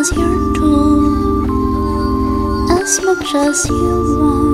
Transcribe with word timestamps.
as 0.00 0.12
your 0.12 0.54
tool, 0.54 1.44
as 2.72 3.02
much 3.02 3.34
as 3.34 3.68
you 3.68 4.16
want. 4.18 4.49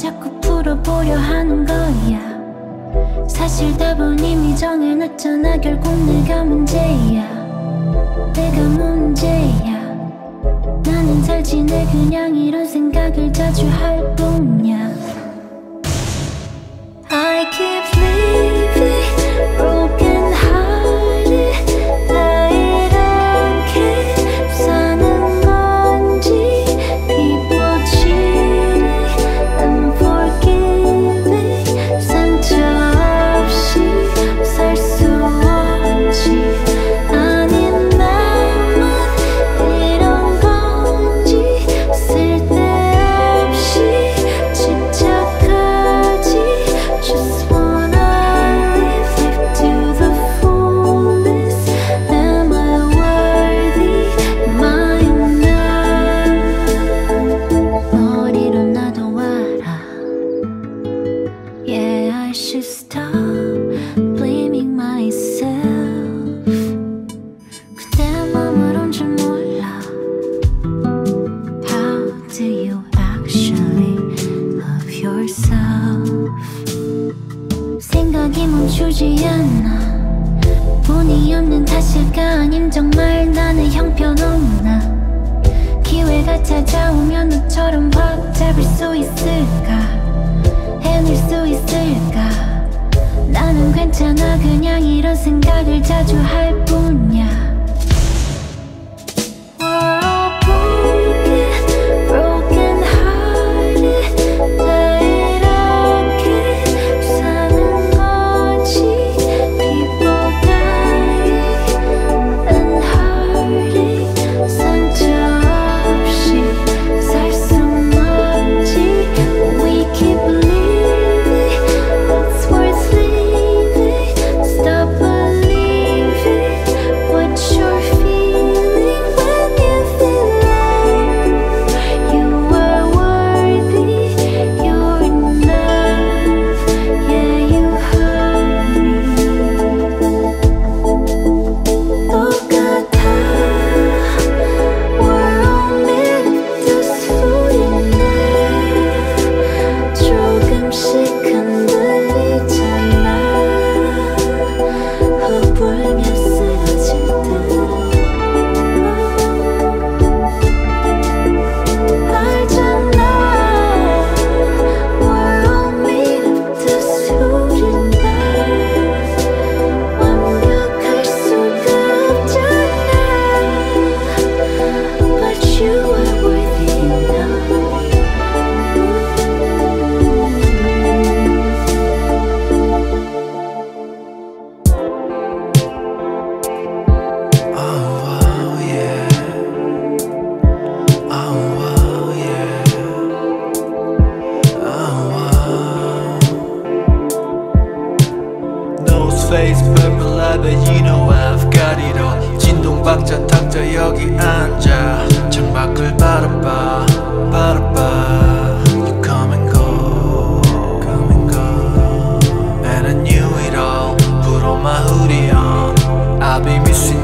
자꾸 0.00 0.30
풀어보려 0.40 1.14
하는 1.14 1.66
거야. 1.66 3.28
사실 3.28 3.76
답은 3.76 4.18
이미 4.18 4.56
정해놨잖아. 4.56 5.58
결국 5.58 5.94
내가 6.06 6.42
문제야. 6.42 7.22
내가 8.32 8.62
문제야. 8.62 9.78
나는 10.86 11.22
살지 11.22 11.64
내 11.64 11.84
그냥 11.92 12.34
이런 12.34 12.64
생각을 12.64 13.30
자주 13.30 13.68
할 13.68 14.16
뿐이야. 14.16 14.99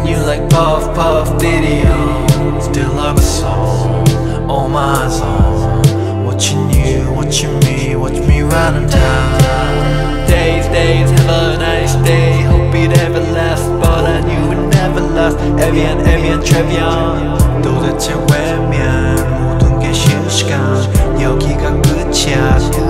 You 0.05 0.17
like 0.26 0.49
puff 0.50 0.95
puff 0.95 1.29
videos 1.41 2.62
Still 2.62 2.93
have 2.95 3.17
a 3.17 3.23
soul 3.23 4.05
on 4.50 4.50
oh, 4.50 4.69
my 4.69 5.07
own 5.23 6.25
Watching 6.25 6.71
you, 6.71 7.12
watching 7.12 7.59
me, 7.61 7.97
watch 7.97 8.19
me 8.29 8.43
run 8.43 8.88
down. 8.88 10.26
Days, 10.26 10.67
days, 10.69 11.11
have 11.11 11.31
a 11.31 11.59
nice 11.59 11.95
day. 12.05 12.43
Hope 12.43 12.75
it 12.75 12.99
ever 12.99 13.21
lasts 13.21 13.69
But 13.81 14.05
I 14.05 14.21
knew 14.21 14.53
it 14.53 14.69
never 14.75 15.00
lasts 15.00 15.41
Evian, 15.61 16.00
Evian, 16.00 16.41
Trevian 16.43 17.37
도대체 17.67 18.15
왜면 18.31 19.49
모든 19.49 19.81
게 19.81 19.93
실시간. 19.93 20.76
여기가 21.21 21.81
끝이야. 21.83 22.86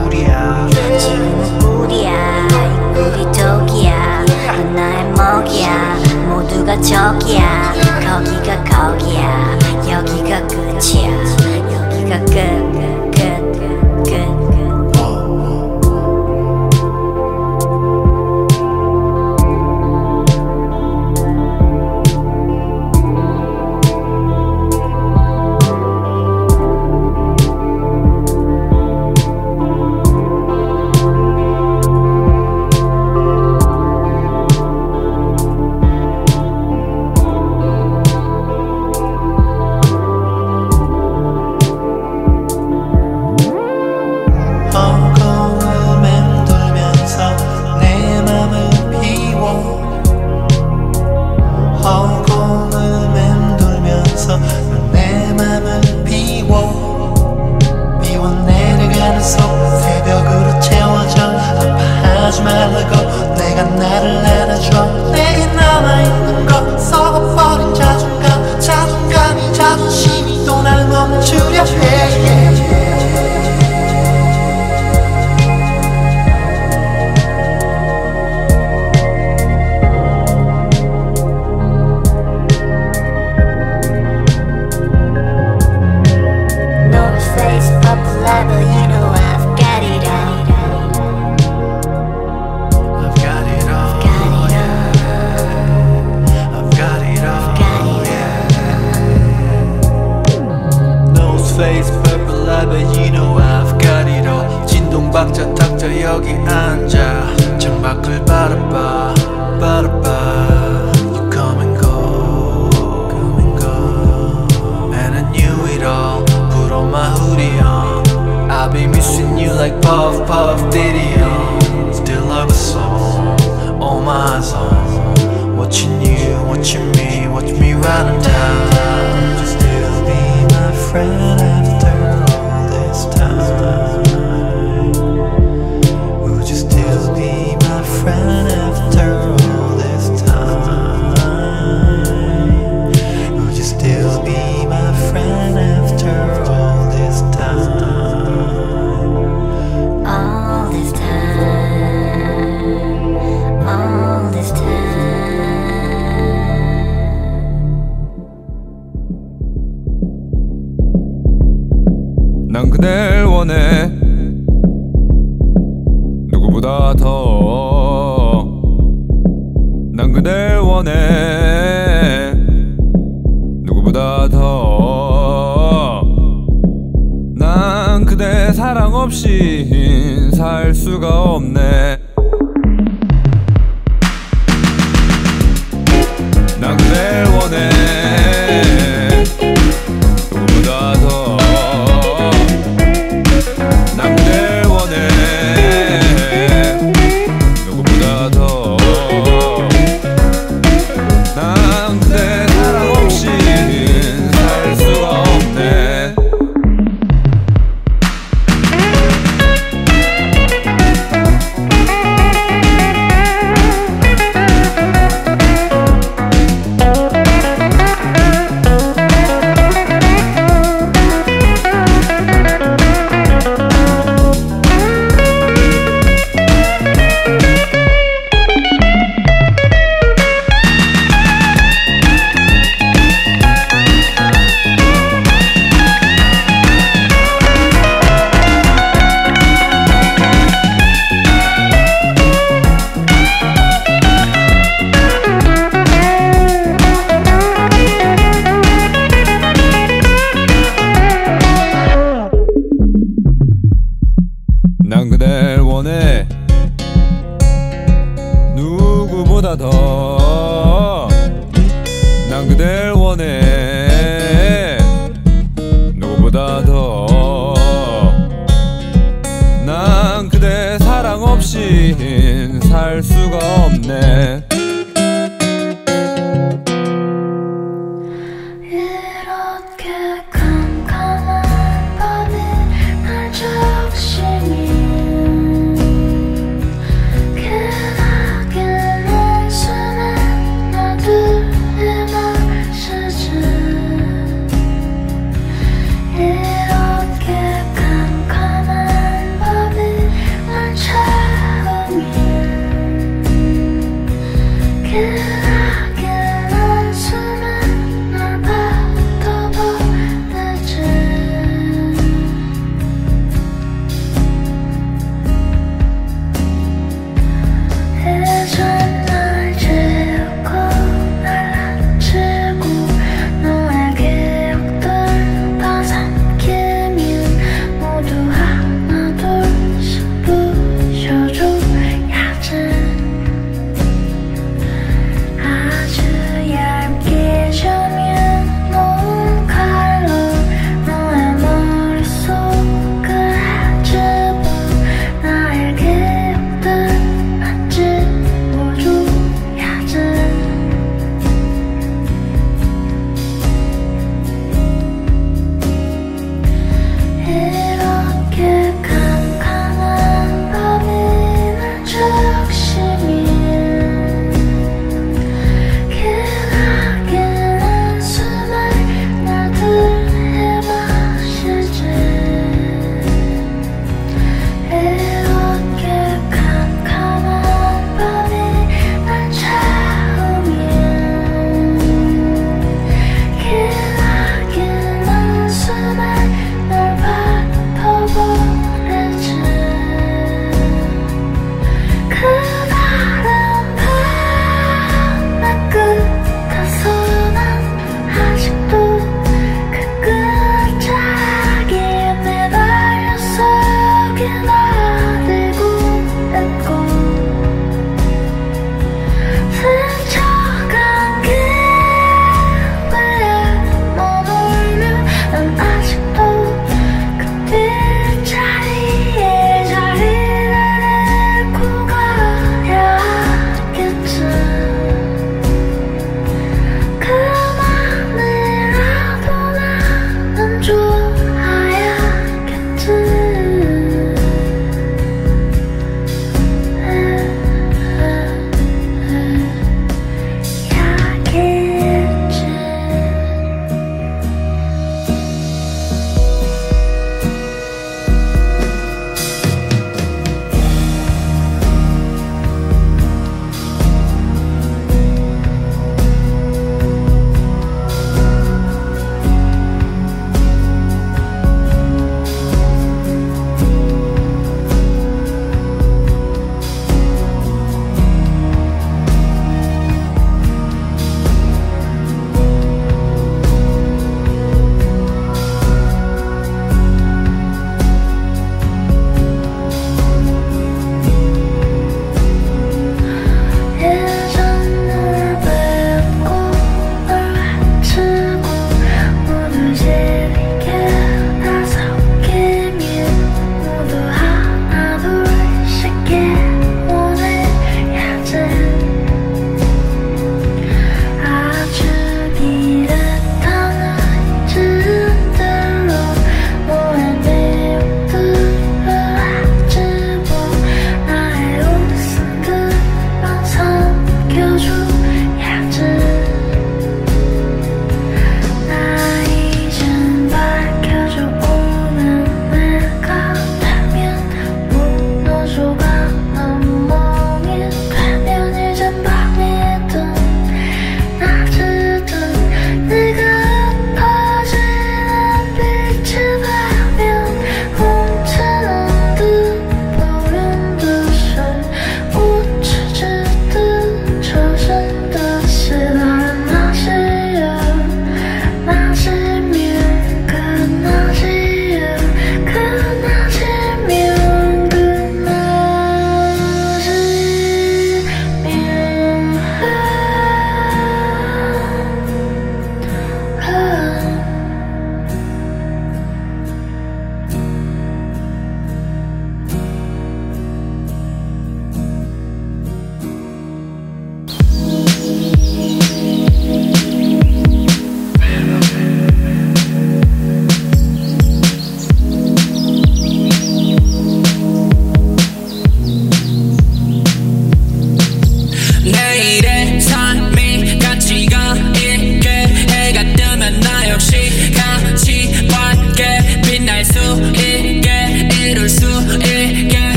저기가 6.83 6.83
저기야. 6.83 7.73
거기가 8.01 8.65
거기야. 8.65 9.59
여기가 9.91 10.47
끝이야. 10.47 11.11
여기가 11.73 12.19
끝. 12.27 12.66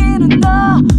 길은 0.00 0.40
너 0.40 0.89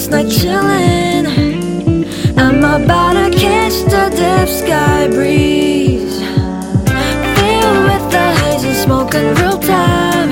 last 0.00 0.10
night 0.12 0.30
chilling. 0.30 1.26
I'm 2.38 2.64
about 2.64 3.12
to 3.12 3.38
catch 3.38 3.82
the 3.84 4.08
deep 4.16 4.48
sky 4.48 5.08
breeze. 5.08 6.20
Filled 7.36 7.82
with 7.84 8.06
the 8.10 8.26
haze 8.40 8.64
and 8.64 8.76
smoke 8.76 9.14
in 9.14 9.34
real 9.34 9.58
time. 9.58 10.30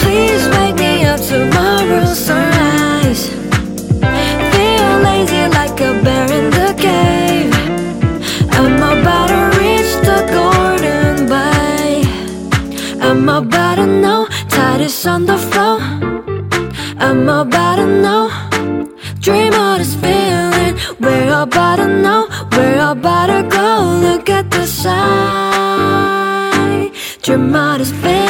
Please 0.00 0.48
wake 0.48 0.76
me 0.76 1.04
up 1.04 1.20
tomorrow 1.20 2.06
sunrise. 2.06 3.28
Feel 4.52 4.92
lazy 5.08 5.42
like 5.58 5.78
a 5.80 5.92
bear 6.02 6.26
in 6.32 6.50
the 6.58 6.74
cave. 6.78 7.52
I'm 8.52 8.76
about 8.76 9.28
to 9.28 9.58
reach 9.60 9.92
the 10.08 10.20
golden 10.32 11.28
bay. 11.28 12.02
I'm 12.98 13.28
about 13.28 13.74
to 13.74 13.86
know, 13.86 14.26
tide 14.48 14.80
is 14.80 15.06
on 15.06 15.26
the 15.26 15.36
floor. 15.36 15.95
I'm 17.28 17.48
about 17.48 17.76
to 17.76 17.86
know. 17.86 18.30
Dream 19.18 19.52
of 19.52 19.78
this 19.78 19.96
feeling. 19.96 20.76
We're 21.00 21.42
about 21.42 21.76
to 21.76 21.88
know. 21.88 22.28
We're 22.52 22.92
about 22.92 23.26
to 23.26 23.42
go. 23.48 23.98
Look 24.00 24.30
at 24.30 24.48
the 24.48 24.64
sign. 24.64 25.32
Dream 27.22 27.52
of 27.52 27.78
this 27.78 27.90
feeling 27.90 28.25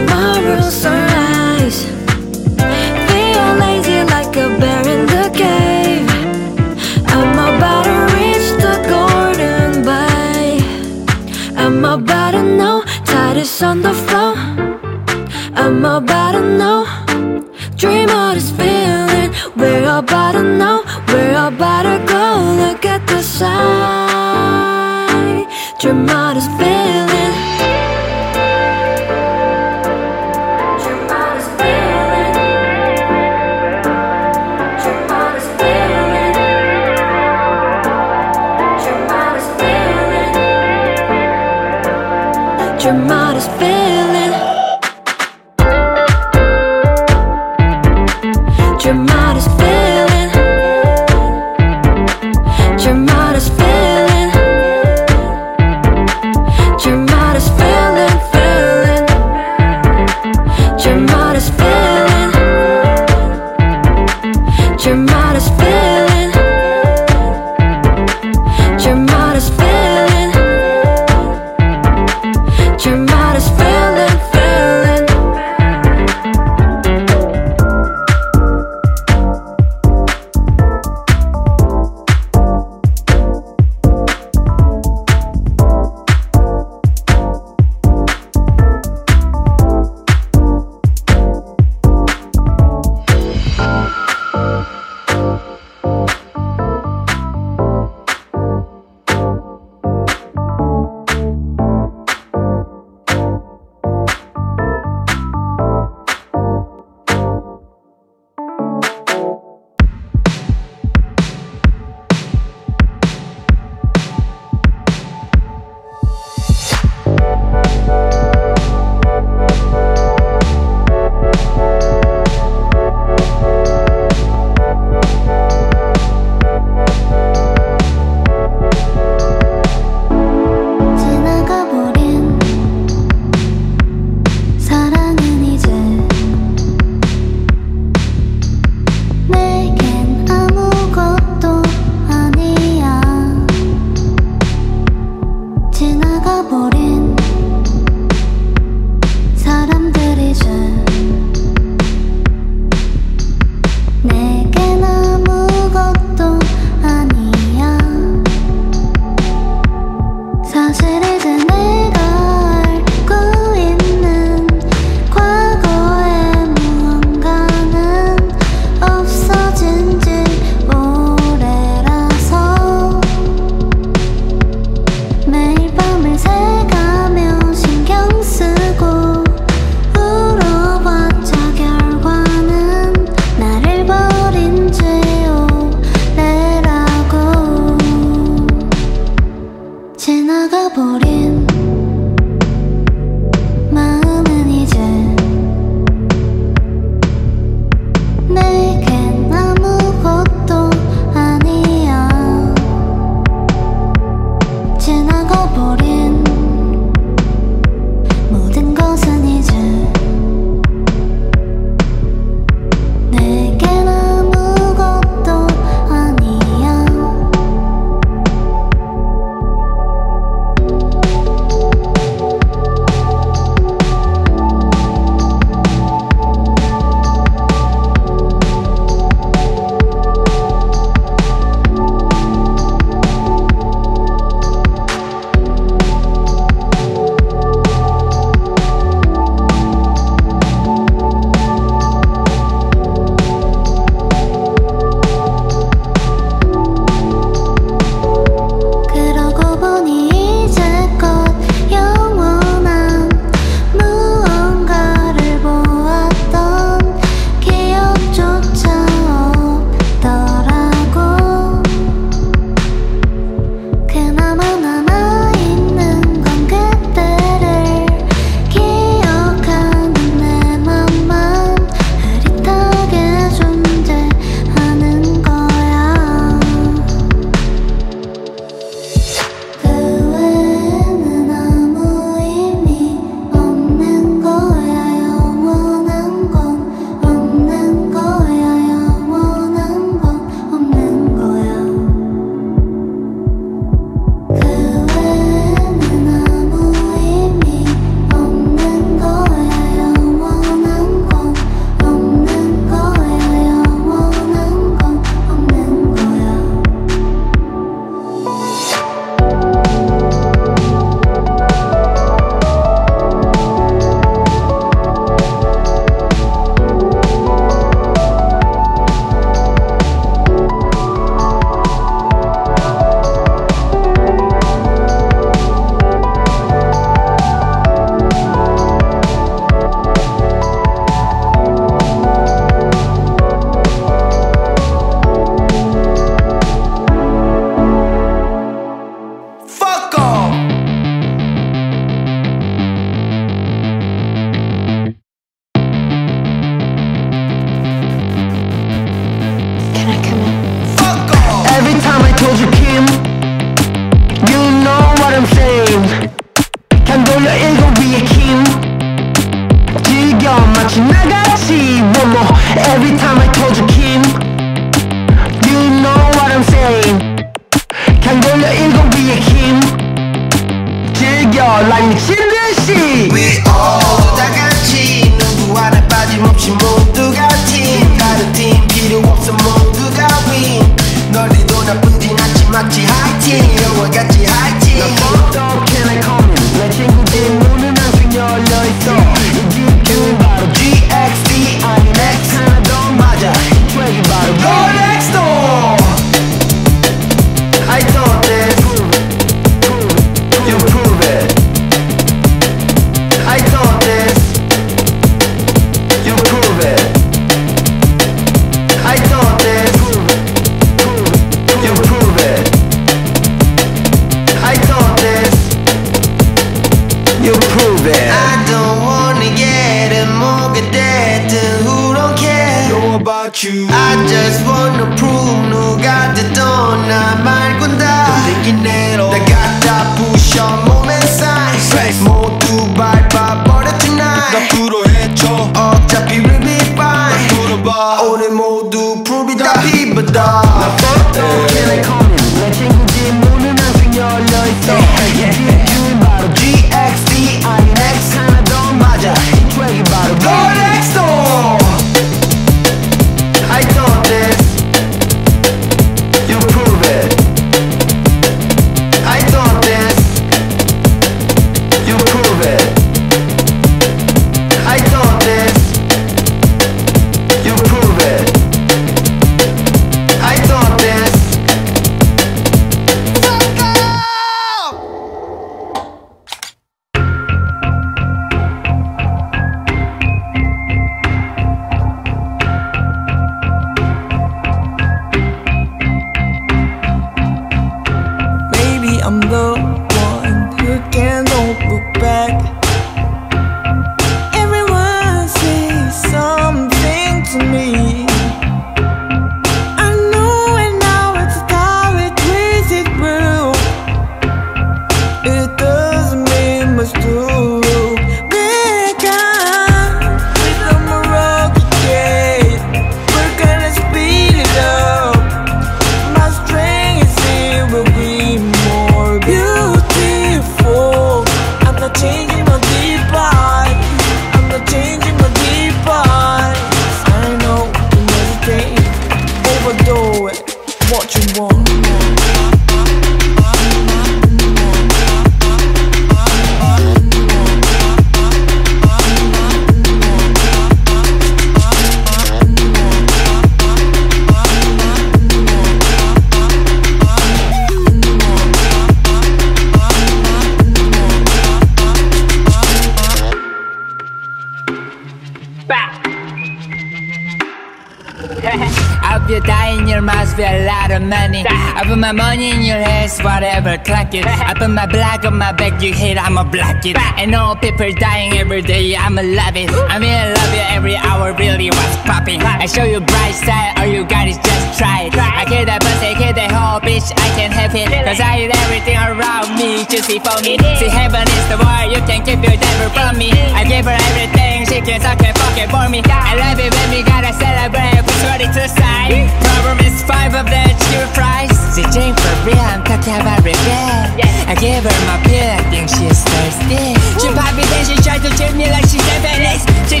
on 565.32 565.38
my 565.38 565.52
back, 565.52 565.80
you 565.80 565.92
hate, 565.92 566.18
I'ma 566.18 566.44
block 566.44 566.84
it. 566.84 566.96
And 567.16 567.34
all 567.34 567.56
people 567.56 567.90
dying 567.96 568.36
every 568.36 568.60
day, 568.60 568.94
I'ma 568.94 569.22
love 569.22 569.56
it. 569.56 569.70
I'm 569.88 570.02
in 570.04 570.34
love 570.36 570.52
you 570.52 570.64
every 570.68 570.96
hour, 570.96 571.32
really 571.32 571.70
what's 571.72 571.96
popping. 572.04 572.40
I 572.42 572.66
show 572.66 572.84
you 572.84 573.00
bright 573.00 573.34
side, 573.34 573.80
all 573.80 573.88
you 573.88 574.04
got 574.04 574.28
is 574.28 574.36
just 574.36 574.78
try 574.78 575.08
it. 575.08 575.16
I 575.16 575.44
kill 575.48 575.64
that 575.64 575.80
pussy, 575.80 576.12
kill 576.20 576.36
that 576.36 576.52
whole 576.52 576.80
bitch, 576.84 577.08
I 577.16 577.28
can 577.32 577.50
have 577.50 577.72
it. 577.72 577.88
Cause 578.04 578.20
I 578.20 578.44
eat 578.44 578.52
everything 578.68 578.98
around 579.00 579.56
me, 579.56 579.88
juicy 579.88 580.20
for 580.20 580.36
me. 580.44 580.60
See, 580.76 580.92
heaven 580.92 581.24
is 581.24 581.46
the 581.48 581.56
war, 581.56 581.82
you 581.88 582.00
can 582.04 582.20
keep 582.28 582.40
your 582.44 582.58
devil 582.58 582.88
from 582.92 583.16
me. 583.16 583.32
I 583.56 583.64
give 583.64 583.88
her 583.88 583.96
everything, 584.12 584.68
she 584.68 584.84
can 584.84 585.00
suck 585.00 585.22
and 585.24 585.32
fuck 585.32 585.56
it 585.56 585.72
for 585.72 585.88
me. 585.88 586.04
I 586.04 586.36
love 586.36 586.60
it 586.60 586.68
when 586.68 586.88
we 586.92 587.00
gotta 587.08 587.32
celebrate, 587.32 588.04
push 588.04 588.22
ready 588.28 588.48
to 588.52 588.64
side. 588.68 589.32
Problem 589.40 589.80
is 589.80 589.96
five 590.04 590.36
of 590.36 590.44
the 590.44 590.62
cheer 590.92 591.08
fries. 591.16 591.56
See, 591.72 591.86
Jane 591.88 592.12
for 592.12 592.34
real, 592.44 592.60
I'm 592.60 592.84
talking 592.84 593.16
about 593.16 593.40
regret. 593.40 594.32
I 594.52 594.54
give 594.56 594.84
her 594.84 595.06
my 595.06 595.21
Wiele 595.28 595.56
pięknie 595.70 596.06
jesteś 596.06 596.54
ty 596.68 597.00
Czy 597.20 597.32
then 597.68 597.84
she 597.86 598.02
się 598.02 598.20
to 598.20 598.28
czy 598.36 598.54
me 598.54 598.64
like 598.64 598.88
z 598.88 599.20
Venice 599.22 599.66
Czy 599.88 599.88
z 599.88 599.88
tej 599.88 600.00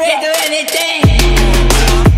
will 0.00 0.20
do 0.20 0.30
anything. 0.46 2.13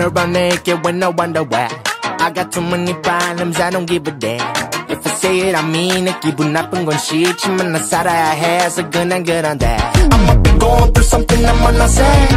run 0.00 0.16
around 0.16 0.32
naked 0.32 0.84
when 0.84 1.02
I 1.02 1.08
wonder 1.08 1.42
why. 1.44 1.68
I 2.02 2.30
got 2.30 2.52
too 2.52 2.60
many 2.60 2.94
problems, 2.94 3.60
I 3.60 3.70
don't 3.70 3.86
give 3.86 4.06
a 4.06 4.10
damn. 4.10 4.40
If 4.88 5.06
I 5.06 5.10
say 5.10 5.48
it, 5.48 5.54
I 5.54 5.62
mean 5.62 6.08
it. 6.08 6.20
기분 6.20 6.52
나쁜 6.52 6.84
건 6.84 6.98
싫지만 6.98 7.72
나 7.72 7.78
살아야 7.78 8.30
해. 8.30 8.60
해서 8.60 8.88
그냥 8.90 9.22
그런데. 9.22 9.66
I 9.66 10.22
might 10.24 10.42
be 10.42 10.50
going 10.58 10.92
through 10.92 11.04
something 11.04 11.44
I'm 11.44 11.76
not 11.76 11.90
saying. 11.90 12.28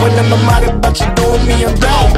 When 0.00 0.18
I'm 0.18 0.46
말을 0.46 0.80
but 0.80 1.00
you 1.00 1.14
doing 1.14 1.46
me 1.46 1.64
a 1.64 1.68
wrong. 1.68 2.10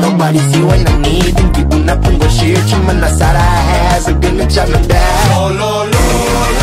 Nobody's 0.00 0.56
you 0.56 0.70
and 0.70 0.88
I 0.88 0.96
need. 0.98 1.24
needing. 1.24 1.52
기분 1.52 1.86
나쁜 1.86 2.18
건 2.18 2.28
싫지만 2.30 3.00
나 3.00 3.08
살아야 3.08 3.92
해서 3.94 4.18
그냥 4.20 4.48
잡는데. 4.48 4.94
Lo, 5.30 5.48
lo, 5.48 5.84
lo, 5.84 5.86
lo. 5.86 6.61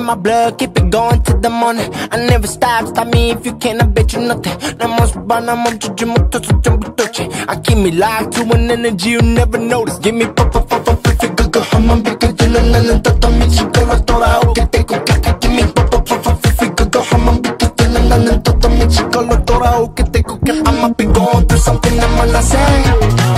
in 0.00 0.04
my 0.04 0.14
blood, 0.14 0.58
keep 0.58 0.76
it 0.78 0.90
going 0.90 1.22
to 1.22 1.34
the 1.34 1.50
morning. 1.50 1.90
I 2.10 2.16
never 2.26 2.46
stop, 2.46 2.86
stop 2.88 3.08
me 3.08 3.30
if 3.30 3.44
you 3.44 3.54
can, 3.56 3.80
I 3.80 3.86
bet 3.86 4.12
you 4.12 4.22
nothing. 4.22 4.56
나 4.78 4.86
모습 4.86 5.30
하나 5.30 5.54
멈추지 5.54 6.04
못해서 6.04 6.60
전부터지. 6.62 7.28
I 7.48 7.60
keep 7.62 7.78
me 7.78 7.90
locked 7.92 8.32
to 8.36 8.42
an 8.54 8.70
energy 8.70 9.10
you 9.10 9.20
never 9.22 9.58
notice. 9.58 9.98
Give 10.00 10.16
me 10.16 10.26
pop, 10.26 10.50
pop, 10.52 10.68
pop, 10.68 10.84
pop, 10.84 11.02
pop, 11.02 11.36
그거 11.36 11.60
한번 11.70 12.02
비켜줄래 12.02 12.60
나는 12.70 13.02
또 13.02 13.28
미친 13.28 13.70
걸로 13.72 14.04
돌아오게 14.04 14.70
되고 14.70 14.94
가까 15.04 15.38
Give 15.40 15.54
me 15.54 15.62
pop, 15.72 15.90
pop, 15.90 16.04
pop, 16.04 16.22
pop, 16.22 16.56
pop, 16.56 16.74
그거 16.76 17.00
한번 17.00 17.42
비켜줄래 17.42 18.08
나는 18.08 18.42
또 18.42 18.68
미친 18.68 19.10
걸로 19.10 19.44
돌아오게 19.44 20.04
되고 20.12 20.38
가 20.40 20.52
I'ma 20.52 20.94
be 20.96 21.06
going 21.06 21.46
through 21.46 21.60
something 21.60 21.98
I'm 21.98 22.30
not 22.30 22.44
saying. 22.44 22.84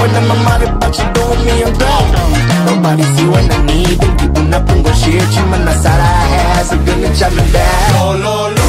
when 0.00 0.14
I'm 0.14 0.28
말해봐, 0.44 0.90
you 0.98 1.04
know 1.14 1.34
me 1.44 1.64
I'm 1.64 1.78
bad. 1.78 2.41
Nobody 2.65 3.03
see 3.15 3.27
what 3.27 3.51
I 3.51 3.65
need. 3.65 3.99
Don't 3.99 4.17
give 4.17 4.53
up, 4.53 4.69
I'm 4.69 4.83
gon' 4.83 4.95
share 4.95 5.27
my 5.45 5.57
Man, 5.57 5.67
I 5.67 5.73
said 5.73 5.99
I 5.99 6.13
has 6.55 6.71
a 6.71 6.77
good 6.77 7.13
job 7.15 7.31
in 7.33 7.51
that. 7.51 8.62